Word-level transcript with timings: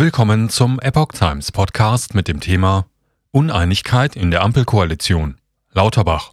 Willkommen 0.00 0.48
zum 0.48 0.78
Epoch 0.78 1.08
Times 1.08 1.50
Podcast 1.50 2.14
mit 2.14 2.28
dem 2.28 2.38
Thema 2.38 2.86
Uneinigkeit 3.32 4.14
in 4.14 4.30
der 4.30 4.42
Ampelkoalition. 4.42 5.38
Lauterbach. 5.72 6.30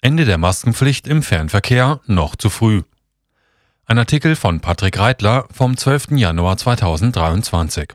Ende 0.00 0.24
der 0.24 0.38
Maskenpflicht 0.38 1.06
im 1.06 1.22
Fernverkehr 1.22 2.00
noch 2.06 2.34
zu 2.34 2.50
früh. 2.50 2.82
Ein 3.84 3.98
Artikel 3.98 4.34
von 4.34 4.58
Patrick 4.58 4.98
Reitler 4.98 5.46
vom 5.52 5.76
12. 5.76 6.16
Januar 6.16 6.56
2023. 6.56 7.92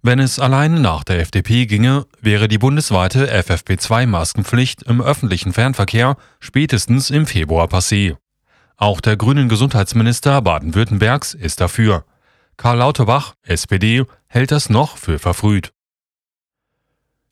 Wenn 0.00 0.20
es 0.20 0.38
allein 0.38 0.80
nach 0.80 1.04
der 1.04 1.20
FDP 1.20 1.66
ginge, 1.66 2.06
wäre 2.22 2.48
die 2.48 2.56
bundesweite 2.56 3.30
FFP2-Maskenpflicht 3.30 4.84
im 4.84 5.02
öffentlichen 5.02 5.52
Fernverkehr 5.52 6.16
spätestens 6.40 7.10
im 7.10 7.26
Februar 7.26 7.66
passé. 7.66 8.16
Auch 8.78 9.02
der 9.02 9.18
grünen 9.18 9.50
Gesundheitsminister 9.50 10.40
Baden-Württembergs 10.40 11.34
ist 11.34 11.60
dafür. 11.60 12.06
Karl 12.56 12.78
Lauterbach, 12.78 13.34
SPD, 13.42 14.04
hält 14.28 14.50
das 14.50 14.70
noch 14.70 14.96
für 14.96 15.18
verfrüht. 15.18 15.72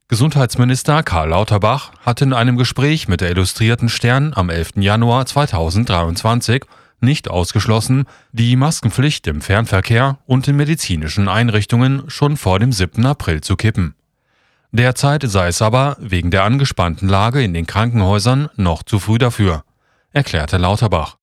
Gesundheitsminister 0.09 1.03
Karl 1.03 1.31
Lauterbach 1.31 1.93
hat 2.01 2.21
in 2.21 2.35
einem 2.35 2.59
Gespräch 2.59 3.09
mit 3.09 3.23
der 3.23 3.31
Illustrierten 3.31 3.89
Stern 3.89 4.35
am 4.35 4.51
11. 4.51 4.73
Januar 4.77 5.25
2023 5.25 6.65
nicht 7.01 7.29
ausgeschlossen, 7.29 8.05
die 8.33 8.55
Maskenpflicht 8.55 9.27
im 9.27 9.41
Fernverkehr 9.41 10.19
und 10.27 10.47
in 10.47 10.57
medizinischen 10.57 11.29
Einrichtungen 11.29 12.03
schon 12.09 12.37
vor 12.37 12.59
dem 12.59 12.71
7. 12.71 13.05
April 13.07 13.41
zu 13.41 13.57
kippen. 13.57 13.95
Derzeit 14.73 15.23
sei 15.27 15.49
es 15.49 15.63
aber 15.63 15.97
wegen 16.01 16.31
der 16.31 16.45
angespannten 16.45 17.09
Lage 17.09 17.43
in 17.43 17.55
den 17.55 17.67
Krankenhäusern 17.67 18.51
noch 18.57 18.83
zu 18.83 18.99
früh 18.99 19.19
dafür, 19.19 19.65
erklärte 20.13 20.59
Lauterbach. 20.59 21.17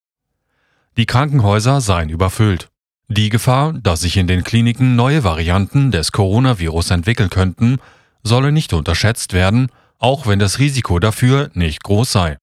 Die 0.97 1.05
Krankenhäuser 1.05 1.81
seien 1.81 2.09
überfüllt. 2.09 2.70
Die 3.13 3.27
Gefahr, 3.27 3.73
dass 3.73 3.99
sich 3.99 4.15
in 4.15 4.27
den 4.27 4.45
Kliniken 4.45 4.95
neue 4.95 5.25
Varianten 5.25 5.91
des 5.91 6.13
Coronavirus 6.13 6.91
entwickeln 6.91 7.29
könnten, 7.29 7.79
solle 8.23 8.53
nicht 8.53 8.71
unterschätzt 8.71 9.33
werden, 9.33 9.67
auch 9.99 10.27
wenn 10.27 10.39
das 10.39 10.59
Risiko 10.59 10.97
dafür 10.97 11.51
nicht 11.53 11.83
groß 11.83 12.09
sei. 12.09 12.37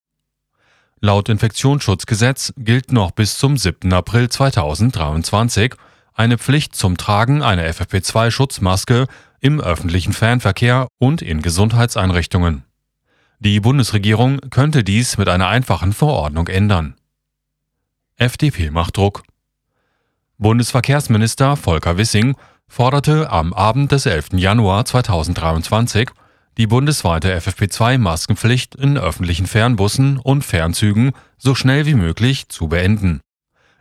Laut 1.01 1.31
Infektionsschutzgesetz 1.31 2.53
gilt 2.59 2.93
noch 2.93 3.13
bis 3.13 3.39
zum 3.39 3.57
7. 3.57 3.91
April 3.95 4.29
2023 4.29 5.75
eine 6.13 6.37
Pflicht 6.37 6.77
zum 6.77 6.99
Tragen 6.99 7.43
einer 7.43 7.65
FFP2-Schutzmaske 7.65 9.07
im 9.41 9.63
öffentlichen 9.63 10.13
Fernverkehr 10.13 10.89
und 10.99 11.23
in 11.23 11.41
Gesundheitseinrichtungen. 11.41 12.65
Die 13.39 13.61
Bundesregierung 13.61 14.39
könnte 14.51 14.85
dies 14.85 15.17
mit 15.17 15.31
einer 15.31 15.49
einfachen 15.49 15.95
Verordnung 15.95 16.49
ändern. 16.49 16.95
FDP 18.17 18.71
macht 18.71 18.99
Druck. 18.99 19.23
Bundesverkehrsminister 20.41 21.57
Volker 21.57 21.99
Wissing 21.99 22.37
forderte 22.69 23.33
am 23.33 23.53
Abend 23.53 23.91
des 23.91 24.07
11. 24.07 24.35
Januar 24.35 24.85
2023 24.85 26.11
die 26.57 26.69
bundesweite 26.69 27.37
FFP2-Maskenpflicht 27.37 28.77
in 28.77 28.97
öffentlichen 28.97 29.49
Fernbussen 29.49 30.17
und 30.19 30.45
Fernzügen 30.45 31.11
so 31.39 31.57
schnell 31.57 31.87
wie 31.87 31.95
möglich 31.95 32.49
zu 32.49 32.69
beenden. 32.69 33.21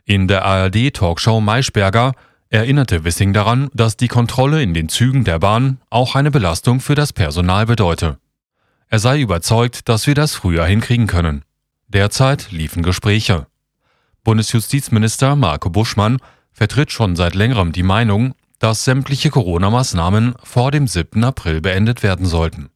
In 0.05 0.27
der 0.27 0.45
ARD-Talkshow 0.45 1.41
Maischberger 1.41 2.13
erinnerte 2.49 3.03
Wissing 3.03 3.33
daran, 3.33 3.69
dass 3.75 3.95
die 3.95 4.07
Kontrolle 4.07 4.63
in 4.63 4.73
den 4.73 4.89
Zügen 4.89 5.25
der 5.25 5.37
Bahn 5.37 5.79
auch 5.91 6.15
eine 6.15 6.31
Belastung 6.31 6.79
für 6.79 6.95
das 6.95 7.13
Personal 7.13 7.67
bedeute. 7.67 8.17
Er 8.89 8.97
sei 8.97 9.21
überzeugt, 9.21 9.89
dass 9.89 10.07
wir 10.07 10.15
das 10.15 10.33
früher 10.33 10.65
hinkriegen 10.65 11.05
können. 11.05 11.43
Derzeit 11.87 12.51
liefen 12.51 12.81
Gespräche. 12.81 13.45
Bundesjustizminister 14.23 15.35
Marco 15.35 15.69
Buschmann 15.69 16.17
vertritt 16.57 16.91
schon 16.91 17.15
seit 17.15 17.35
längerem 17.35 17.71
die 17.71 17.83
Meinung, 17.83 18.33
dass 18.57 18.83
sämtliche 18.83 19.29
Corona-Maßnahmen 19.29 20.33
vor 20.43 20.71
dem 20.71 20.87
7. 20.87 21.23
April 21.23 21.61
beendet 21.61 22.01
werden 22.01 22.25
sollten. 22.25 22.71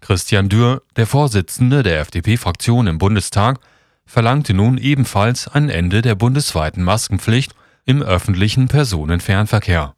Christian 0.00 0.48
Dürr, 0.48 0.82
der 0.94 1.08
Vorsitzende 1.08 1.82
der 1.82 2.00
FDP-Fraktion 2.00 2.86
im 2.86 2.98
Bundestag, 2.98 3.58
verlangte 4.06 4.54
nun 4.54 4.78
ebenfalls 4.78 5.48
ein 5.48 5.68
Ende 5.68 6.00
der 6.00 6.14
bundesweiten 6.14 6.84
Maskenpflicht 6.84 7.56
im 7.84 8.02
öffentlichen 8.02 8.68
Personenfernverkehr. 8.68 9.96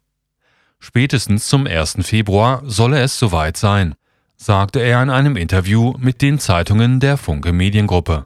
Spätestens 0.79 1.47
zum 1.47 1.67
1. 1.67 1.97
Februar 2.01 2.63
solle 2.65 3.01
es 3.01 3.19
soweit 3.19 3.55
sein, 3.55 3.93
sagte 4.35 4.79
er 4.79 5.03
in 5.03 5.11
einem 5.11 5.37
Interview 5.37 5.93
mit 5.99 6.23
den 6.23 6.39
Zeitungen 6.39 6.99
der 6.99 7.17
Funke 7.17 7.53
Mediengruppe. 7.53 8.25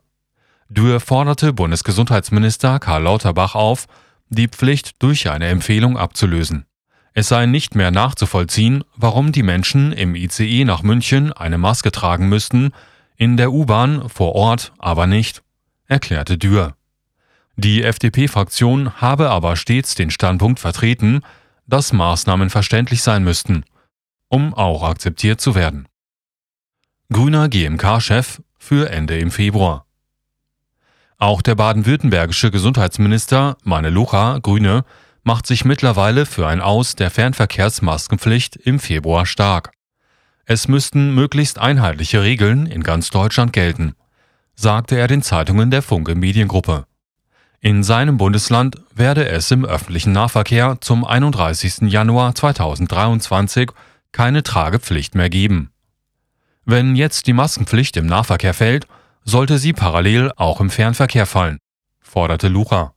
Dürr 0.70 1.02
forderte 1.02 1.52
Bundesgesundheitsminister 1.52 2.80
Karl 2.80 3.04
Lauterbach 3.04 3.56
auf, 3.56 3.88
die 4.30 4.48
Pflicht 4.48 5.02
durch 5.02 5.30
eine 5.30 5.48
Empfehlung 5.48 5.98
abzulösen. 5.98 6.66
Es 7.14 7.28
sei 7.28 7.46
nicht 7.48 7.76
mehr 7.76 7.92
nachzuvollziehen, 7.92 8.84
warum 8.96 9.32
die 9.32 9.44
Menschen 9.44 9.92
im 9.92 10.16
ICE 10.16 10.64
nach 10.64 10.84
München 10.84 11.34
eine 11.34 11.58
Maske 11.58 11.92
tragen 11.92 12.30
müssten, 12.30 12.72
in 13.18 13.36
der 13.36 13.52
U-Bahn 13.52 14.08
vor 14.08 14.36
Ort 14.36 14.72
aber 14.78 15.08
nicht, 15.08 15.44
erklärte 15.88 16.38
Dürr. 16.38 16.76
Die 17.58 17.84
FDP-Fraktion 17.84 19.02
habe 19.02 19.30
aber 19.32 19.58
stets 19.58 19.96
den 19.96 20.12
Standpunkt 20.12 20.62
vertreten, 20.62 21.22
dass 21.68 21.92
Maßnahmen 21.92 22.50
verständlich 22.50 23.02
sein 23.02 23.24
müssten, 23.24 23.66
um 24.30 24.54
auch 24.54 24.84
akzeptiert 24.84 25.42
zu 25.42 25.56
werden. 25.56 25.88
Grüner 27.12 27.50
GMK-Chef 27.50 28.42
für 28.58 28.90
Ende 28.90 29.18
im 29.18 29.32
Februar. 29.32 29.86
Auch 31.22 31.42
der 31.42 31.56
baden-württembergische 31.56 32.50
Gesundheitsminister 32.50 33.58
Manelucha, 33.66 34.40
Grüne, 34.40 34.86
macht 35.24 35.48
sich 35.48 35.66
mittlerweile 35.66 36.26
für 36.26 36.48
ein 36.48 36.62
Aus 36.62 36.96
der 36.96 37.12
Fernverkehrsmaskenpflicht 37.12 38.56
im 38.56 38.80
Februar 38.80 39.26
stark. 39.26 39.72
Es 40.46 40.70
müssten 40.70 41.14
möglichst 41.14 41.60
einheitliche 41.60 42.24
Regeln 42.24 42.66
in 42.68 42.84
ganz 42.84 43.10
Deutschland 43.10 43.52
gelten, 43.52 43.96
sagte 44.56 44.96
er 44.96 45.10
den 45.10 45.22
Zeitungen 45.22 45.72
der 45.72 45.82
Funke 45.82 46.16
Mediengruppe. 46.16 46.86
In 47.60 47.84
seinem 47.84 48.16
Bundesland 48.16 48.78
werde 48.96 49.28
es 49.28 49.52
im 49.52 49.66
öffentlichen 49.66 50.14
Nahverkehr 50.14 50.78
zum 50.80 51.04
31. 51.04 51.92
Januar 51.92 52.34
2023 52.34 53.72
keine 54.14 54.42
Tragepflicht 54.42 55.16
mehr 55.16 55.30
geben. 55.30 55.72
Wenn 56.64 56.96
jetzt 56.96 57.28
die 57.28 57.34
Maskenpflicht 57.34 57.98
im 57.98 58.06
Nahverkehr 58.06 58.54
fällt, 58.54 58.88
sollte 59.24 59.58
sie 59.58 59.74
parallel 59.74 60.32
auch 60.36 60.62
im 60.62 60.70
Fernverkehr 60.70 61.26
fallen, 61.26 61.60
forderte 62.00 62.48
Lucha. 62.48 62.94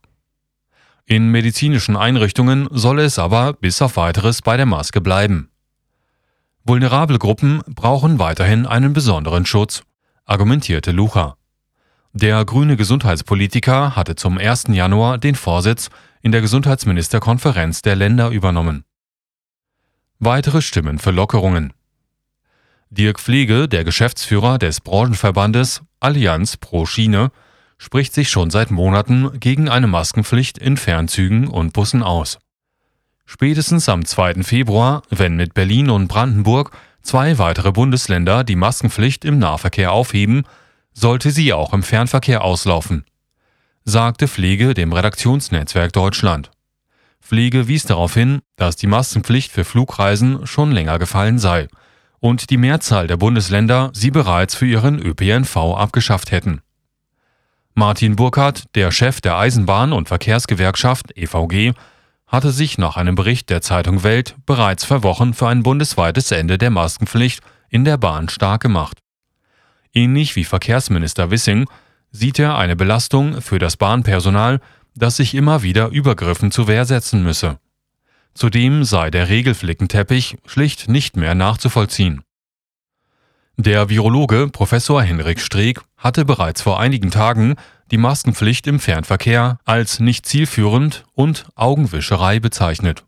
In 1.05 1.29
medizinischen 1.29 1.97
Einrichtungen 1.97 2.67
solle 2.71 3.03
es 3.03 3.19
aber 3.19 3.53
bis 3.53 3.81
auf 3.81 3.97
weiteres 3.97 4.41
bei 4.41 4.55
der 4.55 4.65
Maske 4.65 5.01
bleiben. 5.01 5.49
Vulnerable 6.63 7.19
Gruppen 7.19 7.61
brauchen 7.67 8.19
weiterhin 8.19 8.65
einen 8.65 8.93
besonderen 8.93 9.45
Schutz, 9.45 9.83
argumentierte 10.23 10.91
Lucha. 10.91 11.35
Der 12.13 12.45
grüne 12.45 12.77
Gesundheitspolitiker 12.77 13.95
hatte 13.95 14.15
zum 14.15 14.37
1. 14.37 14.65
Januar 14.69 15.17
den 15.17 15.35
Vorsitz 15.35 15.89
in 16.21 16.31
der 16.31 16.41
Gesundheitsministerkonferenz 16.41 17.81
der 17.81 17.95
Länder 17.95 18.29
übernommen. 18.29 18.85
Weitere 20.19 20.61
Stimmen 20.61 20.99
für 20.99 21.11
Lockerungen. 21.11 21.73
Dirk 22.93 23.19
Pflege, 23.19 23.67
der 23.67 23.83
Geschäftsführer 23.83 24.59
des 24.59 24.79
Branchenverbandes 24.79 25.81
Allianz 25.99 26.57
pro 26.57 26.85
Schiene, 26.85 27.31
spricht 27.79 28.13
sich 28.13 28.29
schon 28.29 28.51
seit 28.51 28.69
Monaten 28.69 29.39
gegen 29.39 29.67
eine 29.67 29.87
Maskenpflicht 29.87 30.59
in 30.59 30.77
Fernzügen 30.77 31.47
und 31.47 31.73
Bussen 31.73 32.03
aus. 32.03 32.37
Spätestens 33.25 33.89
am 33.89 34.05
2. 34.05 34.43
Februar, 34.43 35.01
wenn 35.09 35.35
mit 35.35 35.55
Berlin 35.55 35.89
und 35.89 36.07
Brandenburg 36.07 36.69
zwei 37.01 37.39
weitere 37.39 37.71
Bundesländer 37.71 38.43
die 38.43 38.55
Maskenpflicht 38.55 39.25
im 39.25 39.39
Nahverkehr 39.39 39.91
aufheben, 39.91 40.43
sollte 40.93 41.31
sie 41.31 41.51
auch 41.51 41.73
im 41.73 41.81
Fernverkehr 41.81 42.43
auslaufen, 42.43 43.05
sagte 43.85 44.27
Pflege 44.27 44.75
dem 44.75 44.93
Redaktionsnetzwerk 44.93 45.93
Deutschland. 45.93 46.51
Pflege 47.19 47.67
wies 47.67 47.85
darauf 47.85 48.13
hin, 48.13 48.41
dass 48.55 48.75
die 48.75 48.85
Maskenpflicht 48.85 49.51
für 49.51 49.63
Flugreisen 49.63 50.45
schon 50.45 50.71
länger 50.71 50.99
gefallen 50.99 51.39
sei 51.39 51.69
und 52.23 52.51
die 52.51 52.57
Mehrzahl 52.57 53.07
der 53.07 53.17
Bundesländer 53.17 53.91
sie 53.91 54.09
bereits 54.09 54.55
für 54.55 54.65
ihren 54.65 54.97
ÖPNV 54.97 55.57
abgeschafft 55.75 56.31
hätten. 56.31 56.61
Martin 57.73 58.15
Burkhardt, 58.15 58.63
der 58.75 58.91
Chef 58.91 59.19
der 59.19 59.35
Eisenbahn- 59.35 59.91
und 59.91 60.07
Verkehrsgewerkschaft 60.07 61.17
EVG, 61.17 61.73
hatte 62.25 62.51
sich 62.51 62.77
nach 62.77 62.95
einem 62.95 63.15
Bericht 63.15 63.49
der 63.49 63.61
Zeitung 63.61 64.03
Welt 64.03 64.37
bereits 64.45 64.85
vor 64.85 65.03
Wochen 65.03 65.33
für 65.33 65.49
ein 65.49 65.63
bundesweites 65.63 66.31
Ende 66.31 66.57
der 66.57 66.69
Maskenpflicht 66.69 67.41
in 67.67 67.83
der 67.83 67.97
Bahn 67.97 68.29
stark 68.29 68.61
gemacht. 68.61 68.99
Ähnlich 69.93 70.37
wie 70.37 70.45
Verkehrsminister 70.45 71.29
Wissing 71.29 71.65
sieht 72.09 72.39
er 72.39 72.57
eine 72.57 72.77
Belastung 72.77 73.41
für 73.41 73.59
das 73.59 73.75
Bahnpersonal, 73.75 74.61
das 74.95 75.17
sich 75.17 75.35
immer 75.35 75.61
wieder 75.61 75.89
Übergriffen 75.89 76.51
zu 76.51 76.69
Wehr 76.69 76.85
setzen 76.85 77.21
müsse. 77.21 77.59
Zudem 78.33 78.83
sei 78.83 79.11
der 79.11 79.29
Regelflickenteppich 79.29 80.37
schlicht 80.45 80.89
nicht 80.89 81.17
mehr 81.17 81.35
nachzuvollziehen. 81.35 82.23
Der 83.57 83.89
Virologe 83.89 84.49
Professor 84.51 85.03
Henrik 85.03 85.39
Streeck 85.39 85.79
hatte 85.95 86.25
bereits 86.25 86.63
vor 86.63 86.79
einigen 86.79 87.11
Tagen 87.11 87.55
die 87.91 87.97
Maskenpflicht 87.97 88.65
im 88.65 88.79
Fernverkehr 88.79 89.59
als 89.65 89.99
nicht 89.99 90.25
zielführend 90.25 91.05
und 91.13 91.45
Augenwischerei 91.53 92.39
bezeichnet. 92.39 93.05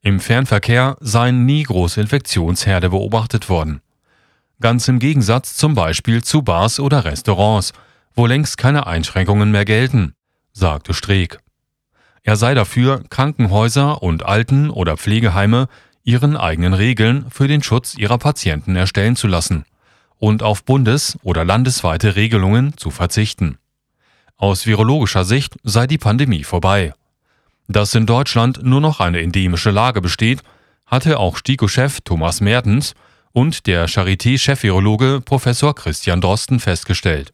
Im 0.00 0.20
Fernverkehr 0.20 0.96
seien 1.00 1.44
nie 1.44 1.62
große 1.62 2.00
Infektionsherde 2.00 2.88
beobachtet 2.88 3.50
worden. 3.50 3.82
Ganz 4.60 4.88
im 4.88 4.98
Gegensatz 4.98 5.56
zum 5.56 5.74
Beispiel 5.74 6.24
zu 6.24 6.40
Bars 6.40 6.80
oder 6.80 7.04
Restaurants, 7.04 7.74
wo 8.14 8.24
längst 8.26 8.56
keine 8.56 8.86
Einschränkungen 8.86 9.50
mehr 9.50 9.66
gelten, 9.66 10.14
sagte 10.52 10.94
Streeck. 10.94 11.38
Er 12.26 12.34
sei 12.34 12.54
dafür, 12.54 13.04
Krankenhäuser 13.08 14.02
und 14.02 14.26
Alten- 14.26 14.68
oder 14.70 14.96
Pflegeheime 14.96 15.68
ihren 16.02 16.36
eigenen 16.36 16.74
Regeln 16.74 17.26
für 17.30 17.46
den 17.46 17.62
Schutz 17.62 17.96
ihrer 17.96 18.18
Patienten 18.18 18.74
erstellen 18.74 19.14
zu 19.14 19.28
lassen 19.28 19.64
und 20.18 20.42
auf 20.42 20.64
bundes- 20.64 21.16
oder 21.22 21.44
landesweite 21.44 22.16
Regelungen 22.16 22.76
zu 22.76 22.90
verzichten. 22.90 23.58
Aus 24.36 24.66
virologischer 24.66 25.24
Sicht 25.24 25.54
sei 25.62 25.86
die 25.86 25.98
Pandemie 25.98 26.42
vorbei. 26.42 26.94
Dass 27.68 27.94
in 27.94 28.06
Deutschland 28.06 28.60
nur 28.60 28.80
noch 28.80 28.98
eine 28.98 29.20
endemische 29.20 29.70
Lage 29.70 30.00
besteht, 30.00 30.42
hatte 30.84 31.20
auch 31.20 31.36
STIKO-Chef 31.36 32.00
Thomas 32.00 32.40
Mertens 32.40 32.94
und 33.30 33.68
der 33.68 33.88
Charité-Chefvirologe 33.88 35.20
Professor 35.20 35.76
Christian 35.76 36.20
Drosten 36.20 36.58
festgestellt. 36.58 37.32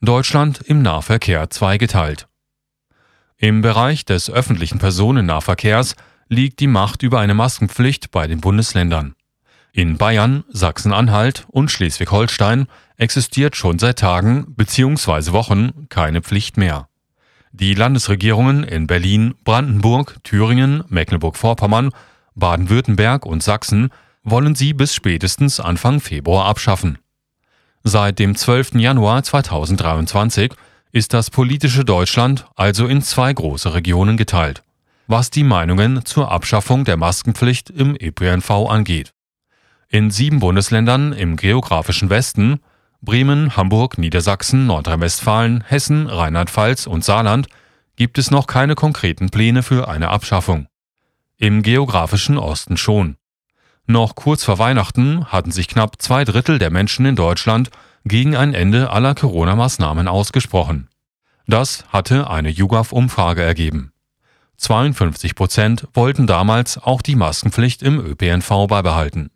Deutschland 0.00 0.62
im 0.62 0.80
Nahverkehr 0.80 1.50
zweigeteilt. 1.50 2.28
Im 3.44 3.60
Bereich 3.60 4.04
des 4.04 4.30
öffentlichen 4.30 4.78
Personennahverkehrs 4.78 5.96
liegt 6.28 6.60
die 6.60 6.68
Macht 6.68 7.02
über 7.02 7.18
eine 7.18 7.34
Maskenpflicht 7.34 8.12
bei 8.12 8.28
den 8.28 8.40
Bundesländern. 8.40 9.16
In 9.72 9.98
Bayern, 9.98 10.44
Sachsen-Anhalt 10.48 11.44
und 11.48 11.68
Schleswig-Holstein 11.68 12.68
existiert 12.98 13.56
schon 13.56 13.80
seit 13.80 13.98
Tagen 13.98 14.54
bzw. 14.54 15.32
Wochen 15.32 15.88
keine 15.88 16.22
Pflicht 16.22 16.56
mehr. 16.56 16.86
Die 17.50 17.74
Landesregierungen 17.74 18.62
in 18.62 18.86
Berlin, 18.86 19.34
Brandenburg, 19.42 20.18
Thüringen, 20.22 20.84
Mecklenburg-Vorpommern, 20.86 21.90
Baden-Württemberg 22.36 23.26
und 23.26 23.42
Sachsen 23.42 23.88
wollen 24.22 24.54
sie 24.54 24.72
bis 24.72 24.94
spätestens 24.94 25.58
Anfang 25.58 25.98
Februar 25.98 26.46
abschaffen. 26.46 26.98
Seit 27.82 28.20
dem 28.20 28.36
12. 28.36 28.74
Januar 28.74 29.24
2023 29.24 30.52
ist 30.92 31.14
das 31.14 31.30
politische 31.30 31.84
Deutschland 31.84 32.46
also 32.54 32.86
in 32.86 33.02
zwei 33.02 33.32
große 33.32 33.72
Regionen 33.72 34.16
geteilt, 34.16 34.62
was 35.06 35.30
die 35.30 35.42
Meinungen 35.42 36.04
zur 36.04 36.30
Abschaffung 36.30 36.84
der 36.84 36.98
Maskenpflicht 36.98 37.70
im 37.70 37.96
ÖPNV 38.00 38.50
angeht. 38.68 39.12
In 39.88 40.10
sieben 40.10 40.38
Bundesländern 40.38 41.12
im 41.12 41.36
geografischen 41.36 42.10
Westen 42.10 42.60
Bremen, 43.00 43.56
Hamburg, 43.56 43.98
Niedersachsen, 43.98 44.66
Nordrhein-Westfalen, 44.66 45.64
Hessen, 45.66 46.06
Rheinland-Pfalz 46.06 46.86
und 46.86 47.04
Saarland 47.04 47.48
gibt 47.96 48.16
es 48.16 48.30
noch 48.30 48.46
keine 48.46 48.76
konkreten 48.76 49.30
Pläne 49.30 49.64
für 49.64 49.88
eine 49.88 50.10
Abschaffung. 50.10 50.68
Im 51.36 51.62
geografischen 51.62 52.38
Osten 52.38 52.76
schon. 52.76 53.16
Noch 53.86 54.14
kurz 54.14 54.44
vor 54.44 54.60
Weihnachten 54.60 55.26
hatten 55.26 55.50
sich 55.50 55.66
knapp 55.66 56.00
zwei 56.00 56.24
Drittel 56.24 56.60
der 56.60 56.70
Menschen 56.70 57.04
in 57.04 57.16
Deutschland 57.16 57.70
gegen 58.04 58.36
ein 58.36 58.54
Ende 58.54 58.90
aller 58.90 59.14
Corona-Maßnahmen 59.14 60.08
ausgesprochen. 60.08 60.88
Das 61.46 61.84
hatte 61.88 62.30
eine 62.30 62.50
YouGov-Umfrage 62.50 63.42
ergeben. 63.42 63.92
52 64.56 65.34
Prozent 65.34 65.88
wollten 65.92 66.26
damals 66.26 66.78
auch 66.78 67.02
die 67.02 67.16
Maskenpflicht 67.16 67.82
im 67.82 67.98
ÖPNV 67.98 68.68
beibehalten. 68.68 69.30